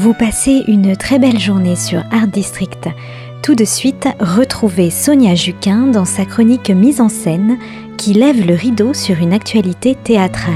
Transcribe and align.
Vous 0.00 0.14
passez 0.14 0.62
une 0.68 0.96
très 0.96 1.18
belle 1.18 1.40
journée 1.40 1.74
sur 1.74 2.04
Art 2.12 2.28
District. 2.28 2.88
Tout 3.42 3.56
de 3.56 3.64
suite, 3.64 4.06
retrouvez 4.20 4.90
Sonia 4.90 5.34
Juquin 5.34 5.88
dans 5.88 6.04
sa 6.04 6.24
chronique 6.24 6.70
mise 6.70 7.00
en 7.00 7.08
scène 7.08 7.58
qui 7.96 8.12
lève 8.12 8.46
le 8.46 8.54
rideau 8.54 8.94
sur 8.94 9.18
une 9.18 9.32
actualité 9.32 9.96
théâtrale. 9.96 10.54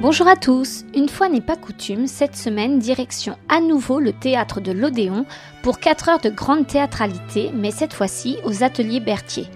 Bonjour 0.00 0.28
à 0.28 0.36
tous, 0.36 0.84
une 0.94 1.08
fois 1.08 1.28
n'est 1.28 1.40
pas 1.40 1.56
coutume, 1.56 2.06
cette 2.06 2.36
semaine 2.36 2.78
direction 2.78 3.36
à 3.48 3.60
nouveau 3.60 3.98
le 3.98 4.12
théâtre 4.12 4.60
de 4.60 4.70
l'Odéon 4.70 5.26
pour 5.62 5.80
4 5.80 6.08
heures 6.08 6.20
de 6.20 6.30
grande 6.30 6.68
théâtralité, 6.68 7.50
mais 7.52 7.72
cette 7.72 7.94
fois-ci 7.94 8.36
aux 8.44 8.62
ateliers 8.62 9.00
Berthier. 9.00 9.48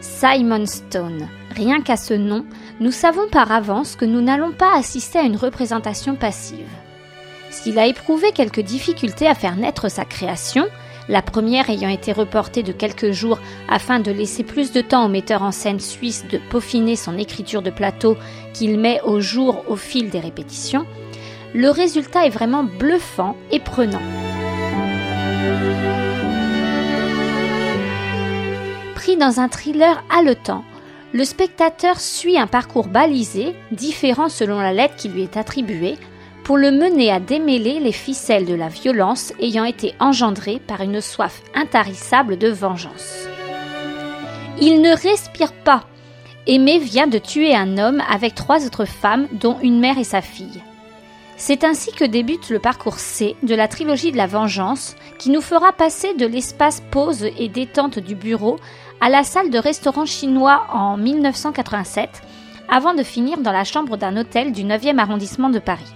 Simon 0.00 0.66
Stone. 0.66 1.28
Rien 1.54 1.80
qu'à 1.80 1.96
ce 1.96 2.14
nom, 2.14 2.44
nous 2.80 2.92
savons 2.92 3.28
par 3.30 3.50
avance 3.50 3.96
que 3.96 4.04
nous 4.04 4.20
n'allons 4.20 4.52
pas 4.52 4.76
assister 4.76 5.18
à 5.18 5.22
une 5.22 5.36
représentation 5.36 6.14
passive. 6.14 6.68
S'il 7.50 7.78
a 7.78 7.86
éprouvé 7.86 8.32
quelques 8.32 8.60
difficultés 8.60 9.26
à 9.26 9.34
faire 9.34 9.56
naître 9.56 9.90
sa 9.90 10.04
création, 10.04 10.66
la 11.08 11.22
première 11.22 11.70
ayant 11.70 11.88
été 11.88 12.12
reportée 12.12 12.62
de 12.62 12.72
quelques 12.72 13.12
jours 13.12 13.40
afin 13.68 13.98
de 13.98 14.12
laisser 14.12 14.44
plus 14.44 14.72
de 14.72 14.82
temps 14.82 15.06
au 15.06 15.08
metteur 15.08 15.42
en 15.42 15.52
scène 15.52 15.80
suisse 15.80 16.26
de 16.30 16.38
peaufiner 16.50 16.96
son 16.96 17.16
écriture 17.16 17.62
de 17.62 17.70
plateau 17.70 18.16
qu'il 18.52 18.78
met 18.78 19.00
au 19.02 19.20
jour 19.20 19.64
au 19.68 19.76
fil 19.76 20.10
des 20.10 20.20
répétitions, 20.20 20.86
le 21.54 21.70
résultat 21.70 22.26
est 22.26 22.30
vraiment 22.30 22.62
bluffant 22.62 23.36
et 23.50 23.58
prenant. 23.58 24.02
Dans 29.16 29.40
un 29.40 29.48
thriller 29.48 30.04
haletant, 30.10 30.64
le 31.12 31.24
spectateur 31.24 31.98
suit 31.98 32.38
un 32.38 32.46
parcours 32.46 32.88
balisé, 32.88 33.54
différent 33.72 34.28
selon 34.28 34.60
la 34.60 34.74
lettre 34.74 34.96
qui 34.96 35.08
lui 35.08 35.22
est 35.22 35.38
attribuée, 35.38 35.96
pour 36.44 36.58
le 36.58 36.70
mener 36.70 37.10
à 37.10 37.18
démêler 37.18 37.80
les 37.80 37.92
ficelles 37.92 38.44
de 38.44 38.54
la 38.54 38.68
violence 38.68 39.32
ayant 39.40 39.64
été 39.64 39.94
engendrée 39.98 40.60
par 40.64 40.82
une 40.82 41.00
soif 41.00 41.42
intarissable 41.54 42.36
de 42.36 42.48
vengeance. 42.48 43.26
Il 44.60 44.82
ne 44.82 44.94
respire 44.94 45.52
pas. 45.52 45.84
Aimé 46.46 46.78
vient 46.78 47.06
de 47.06 47.18
tuer 47.18 47.56
un 47.56 47.78
homme 47.78 48.02
avec 48.10 48.34
trois 48.34 48.66
autres 48.66 48.84
femmes, 48.84 49.26
dont 49.32 49.58
une 49.62 49.80
mère 49.80 49.98
et 49.98 50.04
sa 50.04 50.20
fille. 50.20 50.62
C'est 51.40 51.62
ainsi 51.62 51.92
que 51.92 52.04
débute 52.04 52.50
le 52.50 52.58
parcours 52.58 52.98
C 52.98 53.36
de 53.44 53.54
la 53.54 53.68
trilogie 53.68 54.10
de 54.10 54.16
la 54.16 54.26
vengeance, 54.26 54.96
qui 55.18 55.30
nous 55.30 55.40
fera 55.40 55.72
passer 55.72 56.14
de 56.14 56.26
l'espace 56.26 56.82
pause 56.90 57.24
et 57.38 57.48
détente 57.48 58.00
du 58.00 58.16
bureau 58.16 58.58
à 59.00 59.08
la 59.08 59.24
salle 59.24 59.50
de 59.50 59.58
restaurant 59.58 60.06
chinois 60.06 60.66
en 60.72 60.96
1987, 60.96 62.22
avant 62.68 62.94
de 62.94 63.02
finir 63.02 63.38
dans 63.38 63.52
la 63.52 63.64
chambre 63.64 63.96
d'un 63.96 64.16
hôtel 64.16 64.52
du 64.52 64.64
9e 64.64 64.98
arrondissement 64.98 65.50
de 65.50 65.58
Paris 65.58 65.94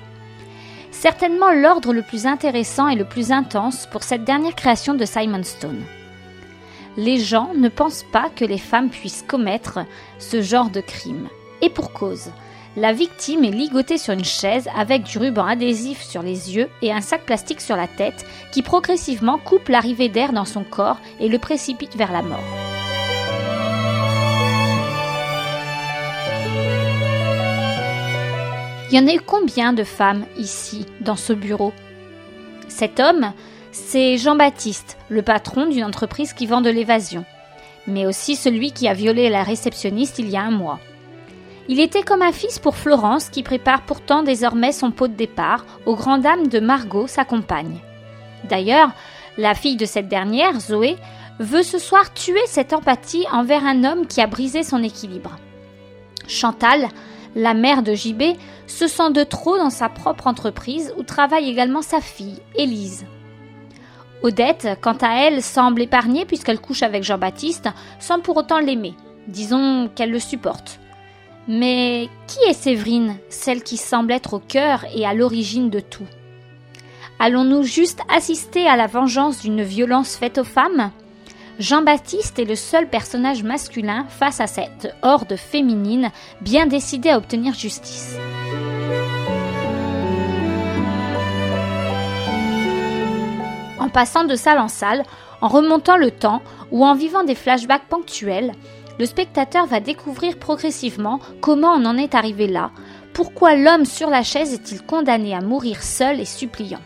certainement 1.03 1.51
l'ordre 1.51 1.93
le 1.93 2.03
plus 2.03 2.27
intéressant 2.27 2.87
et 2.87 2.95
le 2.95 3.05
plus 3.05 3.33
intense 3.33 3.89
pour 3.91 4.05
cette 4.05 4.23
dernière 4.23 4.55
création 4.55 4.95
de 4.95 5.05
Simon 5.05 5.43
Stone. 5.43 5.83
Les 6.97 7.19
gens 7.19 7.51
ne 7.57 7.69
pensent 7.69 8.05
pas 8.13 8.29
que 8.29 8.45
les 8.45 8.59
femmes 8.59 8.89
puissent 8.89 9.25
commettre 9.27 9.81
ce 10.21 10.43
genre 10.43 10.71
de 10.71 10.81
crime. 10.81 11.29
Et 11.61 11.71
pour 11.71 11.93
cause. 11.93 12.31
La 12.77 12.93
victime 12.93 13.43
est 13.43 13.51
ligotée 13.51 13.99
sur 13.99 14.15
une 14.15 14.25
chaise 14.25 14.69
avec 14.79 15.03
du 15.03 15.19
ruban 15.19 15.45
adhésif 15.45 16.03
sur 16.03 16.23
les 16.23 16.55
yeux 16.55 16.69
et 16.83 16.93
un 16.93 17.01
sac 17.01 17.27
plastique 17.27 17.61
sur 17.61 17.77
la 17.77 17.89
tête 17.89 18.25
qui 18.53 18.63
progressivement 18.63 19.39
coupe 19.39 19.69
l'arrivée 19.69 20.09
d'air 20.09 20.33
dans 20.33 20.45
son 20.45 20.63
corps 20.63 20.99
et 21.19 21.29
le 21.29 21.39
précipite 21.39 21.97
vers 21.97 22.13
la 22.13 22.23
mort. 22.23 22.62
Il 28.93 28.97
y 28.97 29.03
en 29.03 29.09
a 29.09 29.15
eu 29.15 29.21
combien 29.21 29.73
de 29.73 29.85
femmes 29.85 30.27
ici, 30.37 30.85
dans 31.01 31.17
ce 31.17 31.33
bureau? 31.33 31.73
Cet 32.69 33.01
homme, 33.01 33.33
c'est 33.71 34.19
Jean-Baptiste, 34.19 34.99
le 35.09 35.23
patron 35.23 35.65
d'une 35.65 35.85
entreprise 35.85 36.35
qui 36.35 36.45
vend 36.45 36.61
de 36.61 36.69
l'évasion, 36.69 37.25
mais 37.87 38.05
aussi 38.05 38.37
celui 38.37 38.71
qui 38.71 38.89
a 38.89 38.93
violé 38.93 39.31
la 39.31 39.45
réceptionniste 39.45 40.19
il 40.19 40.29
y 40.29 40.37
a 40.37 40.43
un 40.43 40.51
mois. 40.51 40.79
Il 41.69 41.81
était 41.81 42.03
comme 42.03 42.21
un 42.21 42.33
fils 42.33 42.59
pour 42.59 42.77
Florence 42.77 43.31
qui 43.31 43.43
prépare 43.43 43.81
pourtant 43.81 44.23
désormais 44.23 44.73
son 44.73 44.91
pot 44.91 45.09
de 45.09 45.15
départ 45.15 45.65
aux 45.87 45.97
grandes 45.97 46.21
dames 46.21 46.49
de 46.49 46.61
Margot, 46.61 47.07
sa 47.07 47.25
compagne. 47.25 47.79
D'ailleurs, 48.45 48.91
la 49.39 49.55
fille 49.55 49.77
de 49.77 49.87
cette 49.87 50.09
dernière, 50.09 50.61
Zoé, 50.61 50.97
veut 51.39 51.63
ce 51.63 51.79
soir 51.79 52.13
tuer 52.13 52.43
cette 52.47 52.75
empathie 52.75 53.25
envers 53.33 53.65
un 53.65 53.85
homme 53.85 54.07
qui 54.07 54.21
a 54.21 54.27
brisé 54.27 54.63
son 54.63 54.83
équilibre. 54.83 55.39
Chantal, 56.29 56.89
la 57.35 57.55
mère 57.55 57.83
de 57.83 57.95
JB 57.95 58.37
se 58.67 58.87
sent 58.87 59.11
de 59.13 59.25
trop 59.25 59.57
dans 59.57 59.71
sa 59.71 59.89
propre 59.89 60.27
entreprise 60.27 60.93
où 60.97 61.03
travaille 61.03 61.49
également 61.49 61.83
sa 61.83 62.01
fille, 62.01 62.41
Élise. 62.55 63.07
Odette, 64.23 64.69
quant 64.81 64.97
à 65.01 65.27
elle, 65.27 65.43
semble 65.43 65.83
épargnée 65.83 66.25
puisqu'elle 66.25 66.61
couche 66.61 66.83
avec 66.83 67.03
Jean-Baptiste 67.03 67.69
sans 67.99 68.21
pour 68.21 68.37
autant 68.37 68.59
l'aimer. 68.59 68.95
Disons 69.27 69.91
qu'elle 69.95 70.11
le 70.11 70.21
supporte. 70.21 70.79
Mais 71.49 72.09
qui 72.29 72.39
est 72.49 72.53
Séverine, 72.53 73.17
celle 73.29 73.63
qui 73.63 73.77
semble 73.77 74.13
être 74.13 74.35
au 74.35 74.39
cœur 74.39 74.85
et 74.95 75.05
à 75.05 75.15
l'origine 75.15 75.71
de 75.71 75.81
tout? 75.81 76.07
Allons-nous 77.19 77.65
juste 77.65 78.01
assister 78.09 78.67
à 78.67 78.77
la 78.77 78.87
vengeance 78.87 79.43
d'une 79.43 79.63
violence 79.63 80.17
faite 80.17 80.39
aux 80.39 80.45
femmes? 80.45 80.93
Jean-Baptiste 81.59 82.39
est 82.39 82.45
le 82.45 82.57
seul 82.57 82.89
personnage 82.89 83.43
masculin 83.43 84.07
face 84.09 84.41
à 84.41 84.47
cette 84.47 84.95
horde 85.03 85.37
féminine 85.37 86.11
bien 86.41 86.67
décidée 86.67 87.11
à 87.11 87.19
obtenir 87.19 87.55
justice. 87.55 88.17
En 93.79 93.89
passant 93.89 94.25
de 94.25 94.35
salle 94.35 94.59
en 94.59 94.69
salle, 94.69 95.03
en 95.41 95.49
remontant 95.49 95.97
le 95.97 96.11
temps 96.11 96.41
ou 96.71 96.85
en 96.85 96.95
vivant 96.95 97.25
des 97.25 97.35
flashbacks 97.35 97.89
ponctuels, 97.89 98.53
le 98.99 99.07
spectateur 99.07 99.67
va 99.67 99.81
découvrir 99.81 100.39
progressivement 100.39 101.21
comment 101.41 101.73
on 101.73 101.85
en 101.85 101.99
est 101.99 102.15
arrivé 102.15 102.47
là, 102.47 102.71
pourquoi 103.13 103.57
l'homme 103.57 103.85
sur 103.85 104.09
la 104.09 104.23
chaise 104.23 104.55
est-il 104.55 104.83
condamné 104.83 105.35
à 105.35 105.41
mourir 105.41 105.83
seul 105.83 106.21
et 106.21 106.25
suppliant. 106.25 106.81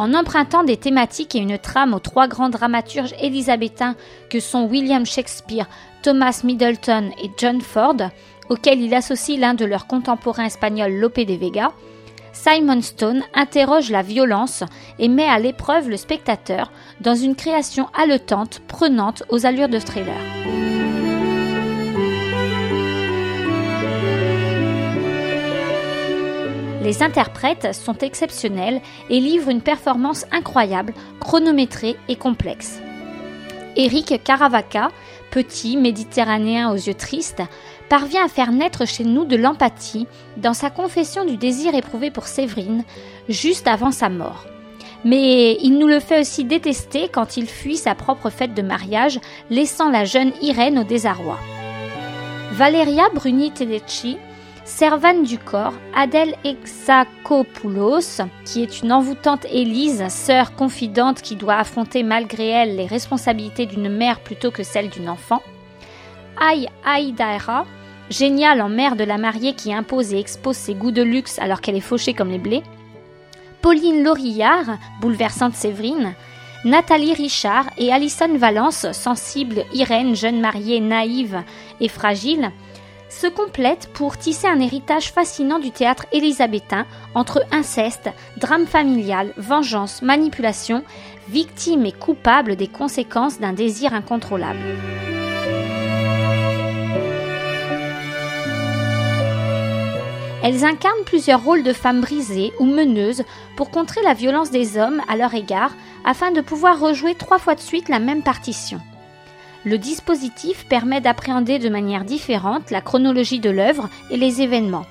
En 0.00 0.14
empruntant 0.14 0.64
des 0.64 0.78
thématiques 0.78 1.34
et 1.34 1.40
une 1.40 1.58
trame 1.58 1.92
aux 1.92 1.98
trois 1.98 2.26
grands 2.26 2.48
dramaturges 2.48 3.14
élisabétains 3.20 3.96
que 4.30 4.40
sont 4.40 4.64
William 4.64 5.04
Shakespeare, 5.04 5.66
Thomas 6.00 6.40
Middleton 6.42 7.10
et 7.22 7.30
John 7.36 7.60
Ford, 7.60 7.98
auxquels 8.48 8.80
il 8.80 8.94
associe 8.94 9.38
l'un 9.38 9.52
de 9.52 9.66
leurs 9.66 9.86
contemporains 9.86 10.46
espagnols 10.46 10.94
Lope 10.94 11.20
de 11.20 11.34
Vega, 11.34 11.72
Simon 12.32 12.80
Stone 12.80 13.22
interroge 13.34 13.90
la 13.90 14.00
violence 14.00 14.64
et 14.98 15.08
met 15.08 15.28
à 15.28 15.38
l'épreuve 15.38 15.90
le 15.90 15.98
spectateur 15.98 16.72
dans 17.02 17.14
une 17.14 17.36
création 17.36 17.90
haletante, 17.92 18.62
prenante 18.68 19.24
aux 19.28 19.44
allures 19.44 19.68
de 19.68 19.78
thriller. 19.78 20.79
Les 26.90 27.04
interprètes 27.04 27.72
sont 27.72 27.96
exceptionnels 27.98 28.80
et 29.10 29.20
livrent 29.20 29.50
une 29.50 29.60
performance 29.60 30.26
incroyable, 30.32 30.92
chronométrée 31.20 31.94
et 32.08 32.16
complexe. 32.16 32.80
Eric 33.76 34.20
Caravaca, 34.24 34.88
petit 35.30 35.76
méditerranéen 35.76 36.72
aux 36.72 36.74
yeux 36.74 36.94
tristes, 36.94 37.44
parvient 37.88 38.24
à 38.24 38.28
faire 38.28 38.50
naître 38.50 38.88
chez 38.88 39.04
nous 39.04 39.24
de 39.24 39.36
l'empathie 39.36 40.08
dans 40.36 40.52
sa 40.52 40.68
confession 40.68 41.24
du 41.24 41.36
désir 41.36 41.76
éprouvé 41.76 42.10
pour 42.10 42.26
Séverine 42.26 42.82
juste 43.28 43.68
avant 43.68 43.92
sa 43.92 44.08
mort. 44.08 44.46
Mais 45.04 45.58
il 45.62 45.78
nous 45.78 45.86
le 45.86 46.00
fait 46.00 46.20
aussi 46.20 46.42
détester 46.42 47.08
quand 47.08 47.36
il 47.36 47.46
fuit 47.46 47.76
sa 47.76 47.94
propre 47.94 48.30
fête 48.30 48.54
de 48.54 48.62
mariage, 48.62 49.20
laissant 49.48 49.90
la 49.90 50.04
jeune 50.04 50.32
Irène 50.42 50.80
au 50.80 50.84
désarroi. 50.84 51.38
Valeria 52.50 53.04
Bruni 53.14 53.52
Tedeschi 53.52 54.18
Servane 54.70 55.24
du 55.24 55.36
corps, 55.36 55.74
Adèle 55.94 56.36
Exakopoulos, 56.44 58.22
qui 58.46 58.62
est 58.62 58.80
une 58.80 58.92
envoûtante 58.92 59.44
Élise, 59.50 60.06
sœur 60.08 60.54
confidente 60.54 61.20
qui 61.20 61.34
doit 61.36 61.56
affronter 61.56 62.02
malgré 62.02 62.46
elle 62.46 62.76
les 62.76 62.86
responsabilités 62.86 63.66
d'une 63.66 63.90
mère 63.90 64.20
plutôt 64.20 64.50
que 64.50 64.62
celles 64.62 64.88
d'une 64.88 65.10
enfant. 65.10 65.42
Aïe 66.40 66.68
Aïdaira, 66.86 67.66
géniale 68.10 68.62
en 68.62 68.70
mère 68.70 68.96
de 68.96 69.04
la 69.04 69.18
mariée 69.18 69.54
qui 69.54 69.74
impose 69.74 70.14
et 70.14 70.20
expose 70.20 70.56
ses 70.56 70.74
goûts 70.74 70.92
de 70.92 71.02
luxe 71.02 71.38
alors 71.40 71.60
qu'elle 71.60 71.76
est 71.76 71.80
fauchée 71.80 72.14
comme 72.14 72.30
les 72.30 72.38
blés. 72.38 72.62
Pauline 73.60 74.02
Laurillard, 74.02 74.78
bouleversante 75.00 75.54
Séverine. 75.54 76.14
Nathalie 76.64 77.14
Richard 77.14 77.66
et 77.76 77.92
Alison 77.92 78.36
Valence, 78.36 78.86
sensible 78.92 79.64
Irène, 79.74 80.14
jeune 80.14 80.40
mariée 80.40 80.80
naïve 80.80 81.42
et 81.80 81.88
fragile 81.88 82.52
se 83.10 83.26
complètent 83.26 83.90
pour 83.92 84.16
tisser 84.16 84.46
un 84.46 84.60
héritage 84.60 85.12
fascinant 85.12 85.58
du 85.58 85.70
théâtre 85.70 86.06
élisabétain 86.12 86.86
entre 87.14 87.44
inceste, 87.52 88.08
drame 88.38 88.66
familial, 88.66 89.34
vengeance, 89.36 90.00
manipulation, 90.00 90.84
victime 91.28 91.84
et 91.84 91.92
coupable 91.92 92.56
des 92.56 92.68
conséquences 92.68 93.40
d'un 93.40 93.52
désir 93.52 93.92
incontrôlable. 93.92 94.58
Elles 100.42 100.64
incarnent 100.64 101.04
plusieurs 101.04 101.44
rôles 101.44 101.62
de 101.62 101.74
femmes 101.74 102.00
brisées 102.00 102.52
ou 102.58 102.64
meneuses 102.64 103.24
pour 103.56 103.70
contrer 103.70 104.00
la 104.02 104.14
violence 104.14 104.50
des 104.50 104.78
hommes 104.78 105.02
à 105.06 105.16
leur 105.16 105.34
égard 105.34 105.72
afin 106.04 106.30
de 106.30 106.40
pouvoir 106.40 106.80
rejouer 106.80 107.14
trois 107.14 107.38
fois 107.38 107.54
de 107.54 107.60
suite 107.60 107.90
la 107.90 107.98
même 107.98 108.22
partition. 108.22 108.80
Le 109.64 109.76
dispositif 109.76 110.64
permet 110.66 111.02
d'appréhender 111.02 111.58
de 111.58 111.68
manière 111.68 112.04
différente 112.04 112.70
la 112.70 112.80
chronologie 112.80 113.40
de 113.40 113.50
l'œuvre 113.50 113.90
et 114.10 114.16
les 114.16 114.40
événements. 114.40 114.86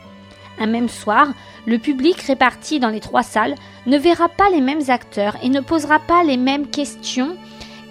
Un 0.59 0.67
même 0.67 0.89
soir, 0.89 1.29
le 1.65 1.79
public 1.79 2.21
réparti 2.21 2.79
dans 2.79 2.89
les 2.89 2.99
trois 2.99 3.23
salles 3.23 3.55
ne 3.87 3.97
verra 3.97 4.29
pas 4.29 4.49
les 4.51 4.61
mêmes 4.61 4.89
acteurs 4.89 5.37
et 5.41 5.49
ne 5.49 5.61
posera 5.61 5.99
pas 5.99 6.23
les 6.23 6.37
mêmes 6.37 6.67
questions 6.67 7.35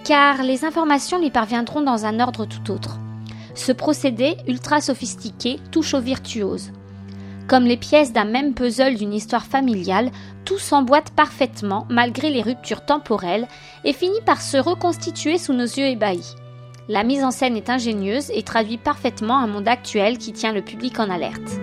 car 0.05 0.41
les 0.43 0.63
informations 0.63 1.19
lui 1.19 1.31
parviendront 1.31 1.81
dans 1.81 2.05
un 2.05 2.21
ordre 2.21 2.45
tout 2.45 2.71
autre. 2.71 2.99
Ce 3.55 3.73
procédé 3.73 4.37
ultra 4.47 4.79
sophistiqué 4.79 5.59
touche 5.71 5.93
aux 5.93 5.99
virtuoses. 5.99 6.71
Comme 7.47 7.65
les 7.65 7.77
pièces 7.77 8.13
d'un 8.13 8.25
même 8.25 8.53
puzzle 8.53 8.95
d'une 8.95 9.13
histoire 9.13 9.45
familiale, 9.45 10.11
tout 10.45 10.59
s'emboîte 10.59 11.11
parfaitement 11.11 11.85
malgré 11.89 12.29
les 12.29 12.41
ruptures 12.41 12.85
temporelles 12.85 13.47
et 13.83 13.91
finit 13.91 14.21
par 14.25 14.41
se 14.41 14.57
reconstituer 14.57 15.37
sous 15.37 15.53
nos 15.53 15.65
yeux 15.65 15.87
ébahis. 15.87 16.35
La 16.91 17.03
mise 17.03 17.23
en 17.23 17.29
scène 17.29 17.55
est 17.55 17.69
ingénieuse 17.69 18.31
et 18.33 18.41
traduit 18.41 18.79
parfaitement 18.79 19.37
un 19.37 19.45
monde 19.45 19.67
actuel 19.67 20.17
qui 20.17 20.33
tient 20.33 20.51
le 20.51 20.63
public 20.63 20.99
en 20.99 21.07
alerte. 21.07 21.59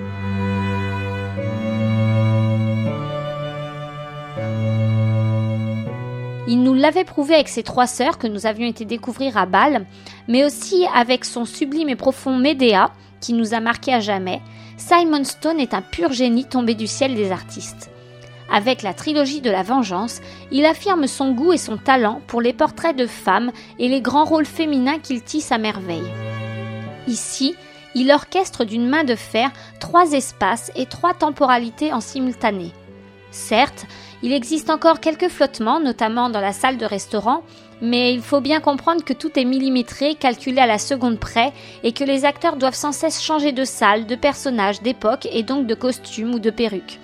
Il 6.47 6.63
nous 6.63 6.75
l'avait 6.75 7.03
prouvé 7.03 7.35
avec 7.35 7.49
ses 7.49 7.65
trois 7.65 7.89
sœurs 7.89 8.19
que 8.19 8.29
nous 8.29 8.47
avions 8.47 8.69
été 8.69 8.85
découvrir 8.85 9.37
à 9.37 9.47
Bâle, 9.47 9.85
mais 10.29 10.45
aussi 10.45 10.87
avec 10.95 11.25
son 11.25 11.45
sublime 11.45 11.89
et 11.89 11.97
profond 11.97 12.37
Médéa, 12.37 12.93
qui 13.21 13.33
nous 13.33 13.53
a 13.53 13.59
marqué 13.59 13.93
à 13.93 13.99
jamais, 13.99 14.41
Simon 14.77 15.25
Stone 15.25 15.59
est 15.59 15.75
un 15.75 15.83
pur 15.83 16.13
génie 16.13 16.45
tombé 16.45 16.77
du 16.77 16.87
ciel 16.87 17.17
des 17.17 17.33
artistes. 17.33 17.91
Avec 18.51 18.83
la 18.83 18.95
trilogie 18.95 19.41
de 19.41 19.51
la 19.51 19.63
vengeance, 19.63 20.21
il 20.51 20.65
affirme 20.65 21.07
son 21.07 21.33
goût 21.33 21.53
et 21.53 21.59
son 21.59 21.77
talent 21.77 22.21
pour 22.27 22.41
les 22.41 22.53
portraits 22.53 22.97
de 22.97 23.07
femmes 23.07 23.51
et 23.79 23.89
les 23.89 24.01
grands 24.01 24.25
rôles 24.25 24.47
féminins 24.47 24.99
qu'il 24.99 25.23
tisse 25.23 25.53
à 25.53 25.59
merveille. 25.59 26.13
Ici, 27.09 27.55
il 27.95 28.13
orchestre 28.13 28.65
d'une 28.65 28.89
main 28.89 29.05
de 29.05 29.15
fer 29.15 29.51
trois 29.81 30.13
espaces 30.13 30.71
et 30.77 30.87
trois 30.87 31.15
temporalités 31.15 31.93
en 31.93 32.01
simultané. 32.01 32.73
Certes, 33.31 33.87
il 34.23 34.33
existe 34.33 34.71
encore 34.71 35.01
quelques 35.01 35.29
flottements, 35.29 35.81
notamment 35.81 36.31
dans 36.31 36.41
la 36.41 36.53
salle 36.53 36.79
de 36.79 36.87
restaurant, 36.87 37.43
mais 37.83 38.15
il 38.15 38.23
faut 38.23 38.41
bien 38.41 38.61
comprendre 38.61 39.05
que 39.05 39.13
tout 39.13 39.39
est 39.39 39.45
millimétré, 39.45 40.15
calculé 40.15 40.59
à 40.61 40.67
la 40.67 40.79
seconde 40.79 41.19
près, 41.19 41.53
et 41.83 41.93
que 41.93 42.05
les 42.05 42.25
acteurs 42.25 42.57
doivent 42.57 42.75
sans 42.75 42.93
cesse 42.93 43.23
changer 43.23 43.53
de 43.53 43.65
salle, 43.65 44.07
de 44.07 44.15
personnage, 44.15 44.81
d'époque 44.81 45.29
et 45.31 45.43
donc 45.43 45.67
de 45.67 45.75
costume 45.75 46.35
ou 46.35 46.39
de 46.39 46.51
perruque. 46.51 46.99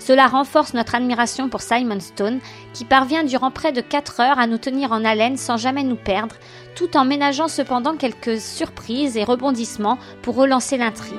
Cela 0.00 0.26
renforce 0.26 0.74
notre 0.74 0.94
admiration 0.94 1.48
pour 1.48 1.60
Simon 1.60 2.00
Stone, 2.00 2.40
qui 2.72 2.84
parvient 2.84 3.22
durant 3.22 3.50
près 3.50 3.70
de 3.70 3.82
4 3.82 4.20
heures 4.20 4.38
à 4.38 4.46
nous 4.46 4.58
tenir 4.58 4.92
en 4.92 5.04
haleine 5.04 5.36
sans 5.36 5.58
jamais 5.58 5.84
nous 5.84 5.94
perdre, 5.94 6.36
tout 6.74 6.96
en 6.96 7.04
ménageant 7.04 7.48
cependant 7.48 7.96
quelques 7.96 8.40
surprises 8.40 9.16
et 9.16 9.24
rebondissements 9.24 9.98
pour 10.22 10.36
relancer 10.36 10.78
l'intrigue. 10.78 11.14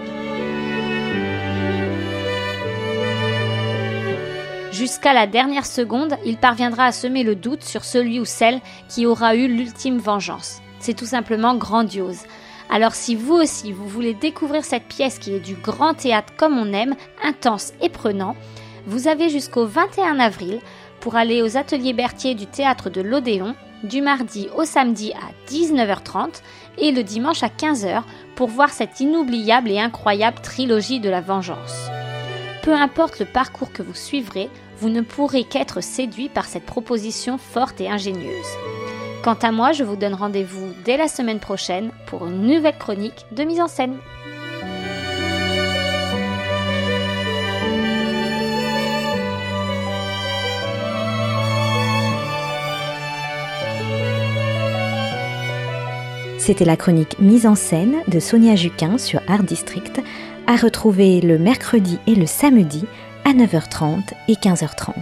Jusqu'à 4.71 5.13
la 5.13 5.27
dernière 5.27 5.67
seconde, 5.67 6.17
il 6.25 6.37
parviendra 6.37 6.85
à 6.85 6.91
semer 6.91 7.23
le 7.23 7.35
doute 7.35 7.63
sur 7.63 7.83
celui 7.83 8.19
ou 8.19 8.25
celle 8.25 8.61
qui 8.89 9.05
aura 9.05 9.35
eu 9.35 9.47
l'ultime 9.47 9.99
vengeance. 9.99 10.59
C'est 10.79 10.95
tout 10.95 11.05
simplement 11.05 11.55
grandiose. 11.55 12.21
Alors 12.71 12.95
si 12.95 13.15
vous 13.15 13.35
aussi 13.35 13.73
vous 13.73 13.87
voulez 13.87 14.15
découvrir 14.15 14.65
cette 14.65 14.87
pièce 14.87 15.19
qui 15.19 15.35
est 15.35 15.39
du 15.39 15.55
grand 15.55 15.93
théâtre 15.93 16.33
comme 16.35 16.57
on 16.57 16.73
aime, 16.73 16.95
intense 17.21 17.73
et 17.81 17.89
prenant, 17.89 18.35
vous 18.87 19.07
avez 19.07 19.29
jusqu'au 19.29 19.65
21 19.65 20.19
avril 20.19 20.59
pour 20.99 21.15
aller 21.15 21.41
aux 21.41 21.57
ateliers 21.57 21.93
Berthier 21.93 22.35
du 22.35 22.47
théâtre 22.47 22.89
de 22.89 23.01
l'Odéon 23.01 23.55
du 23.83 24.01
mardi 24.01 24.47
au 24.55 24.63
samedi 24.63 25.11
à 25.13 25.51
19h30 25.51 26.41
et 26.77 26.91
le 26.91 27.03
dimanche 27.03 27.43
à 27.43 27.47
15h 27.47 28.03
pour 28.35 28.47
voir 28.47 28.69
cette 28.69 28.99
inoubliable 28.99 29.71
et 29.71 29.79
incroyable 29.79 30.39
trilogie 30.41 30.99
de 30.99 31.09
la 31.09 31.21
vengeance. 31.21 31.89
Peu 32.61 32.73
importe 32.73 33.19
le 33.19 33.25
parcours 33.25 33.71
que 33.71 33.81
vous 33.81 33.95
suivrez, 33.95 34.49
vous 34.77 34.89
ne 34.89 35.01
pourrez 35.01 35.43
qu'être 35.43 35.81
séduit 35.81 36.29
par 36.29 36.45
cette 36.45 36.65
proposition 36.65 37.37
forte 37.37 37.81
et 37.81 37.89
ingénieuse. 37.89 38.45
Quant 39.23 39.37
à 39.41 39.51
moi, 39.51 39.71
je 39.71 39.83
vous 39.83 39.95
donne 39.95 40.15
rendez-vous 40.15 40.71
dès 40.83 40.97
la 40.97 41.07
semaine 41.07 41.39
prochaine 41.39 41.91
pour 42.07 42.27
une 42.27 42.41
nouvelle 42.41 42.77
chronique 42.77 43.25
de 43.31 43.43
mise 43.43 43.61
en 43.61 43.67
scène. 43.67 43.97
C'était 56.51 56.65
la 56.65 56.75
chronique 56.75 57.17
mise 57.17 57.47
en 57.47 57.55
scène 57.55 58.01
de 58.09 58.19
Sonia 58.19 58.57
Juquin 58.57 58.97
sur 58.97 59.21
Art 59.29 59.43
District, 59.43 60.01
à 60.47 60.57
retrouver 60.57 61.21
le 61.21 61.39
mercredi 61.39 61.97
et 62.07 62.13
le 62.13 62.25
samedi 62.25 62.83
à 63.23 63.31
9h30 63.31 64.01
et 64.27 64.33
15h30. 64.33 64.93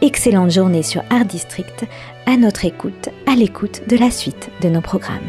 Excellente 0.00 0.50
journée 0.50 0.82
sur 0.82 1.02
Art 1.10 1.26
District, 1.26 1.84
à 2.24 2.38
notre 2.38 2.64
écoute, 2.64 3.10
à 3.26 3.34
l'écoute 3.34 3.82
de 3.86 3.98
la 3.98 4.10
suite 4.10 4.48
de 4.62 4.70
nos 4.70 4.80
programmes. 4.80 5.20